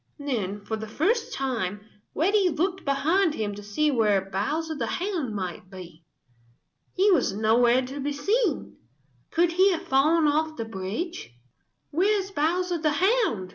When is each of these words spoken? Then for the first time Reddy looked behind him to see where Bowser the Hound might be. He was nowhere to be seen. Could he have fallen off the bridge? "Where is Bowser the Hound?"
Then 0.17 0.65
for 0.65 0.77
the 0.77 0.87
first 0.87 1.31
time 1.31 1.81
Reddy 2.15 2.49
looked 2.49 2.83
behind 2.83 3.35
him 3.35 3.53
to 3.53 3.61
see 3.61 3.91
where 3.91 4.31
Bowser 4.31 4.73
the 4.73 4.87
Hound 4.87 5.35
might 5.35 5.69
be. 5.69 6.03
He 6.95 7.11
was 7.11 7.33
nowhere 7.33 7.83
to 7.85 7.99
be 7.99 8.11
seen. 8.13 8.77
Could 9.29 9.51
he 9.51 9.73
have 9.73 9.83
fallen 9.87 10.25
off 10.25 10.57
the 10.57 10.65
bridge? 10.65 11.29
"Where 11.91 12.17
is 12.19 12.31
Bowser 12.31 12.79
the 12.79 12.93
Hound?" 12.93 13.49